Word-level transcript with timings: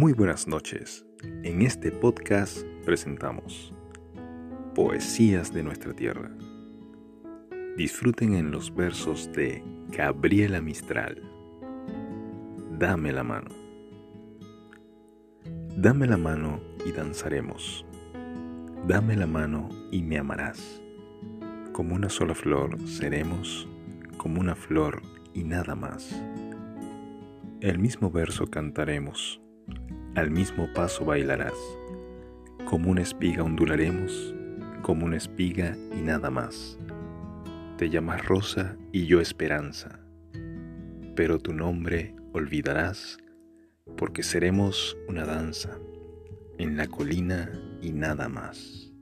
Muy 0.00 0.14
buenas 0.14 0.48
noches. 0.48 1.04
En 1.42 1.60
este 1.60 1.92
podcast 1.92 2.62
presentamos 2.86 3.74
Poesías 4.74 5.52
de 5.52 5.62
nuestra 5.62 5.92
tierra. 5.92 6.30
Disfruten 7.76 8.32
en 8.32 8.50
los 8.50 8.74
versos 8.74 9.30
de 9.32 9.62
Gabriela 9.90 10.62
Mistral. 10.62 11.20
Dame 12.78 13.12
la 13.12 13.22
mano. 13.22 13.50
Dame 15.76 16.06
la 16.06 16.16
mano 16.16 16.62
y 16.86 16.92
danzaremos. 16.92 17.84
Dame 18.88 19.16
la 19.16 19.26
mano 19.26 19.68
y 19.92 20.00
me 20.00 20.16
amarás. 20.16 20.80
Como 21.74 21.94
una 21.94 22.08
sola 22.08 22.34
flor 22.34 22.80
seremos, 22.88 23.68
como 24.16 24.40
una 24.40 24.54
flor 24.54 25.02
y 25.34 25.44
nada 25.44 25.74
más. 25.74 26.10
El 27.60 27.78
mismo 27.78 28.10
verso 28.10 28.46
cantaremos, 28.46 29.42
al 30.14 30.30
mismo 30.30 30.72
paso 30.72 31.04
bailarás, 31.04 31.54
como 32.68 32.90
una 32.90 33.02
espiga 33.02 33.42
ondularemos, 33.42 34.34
como 34.82 35.06
una 35.06 35.16
espiga 35.16 35.76
y 35.96 36.00
nada 36.00 36.30
más. 36.30 36.78
Te 37.76 37.88
llamas 37.88 38.24
rosa 38.26 38.76
y 38.92 39.06
yo 39.06 39.20
esperanza, 39.20 40.00
pero 41.16 41.38
tu 41.38 41.52
nombre 41.52 42.14
olvidarás, 42.32 43.18
porque 43.96 44.22
seremos 44.22 44.96
una 45.08 45.24
danza 45.24 45.78
en 46.58 46.76
la 46.76 46.86
colina 46.86 47.50
y 47.80 47.92
nada 47.92 48.28
más. 48.28 48.92